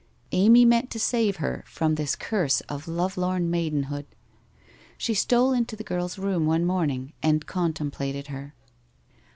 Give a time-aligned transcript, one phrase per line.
[0.31, 4.07] Amy meant to save her from this curse of lovelorn maidenhood.
[4.97, 8.55] She stole into the girl's room one morning and contem plated her.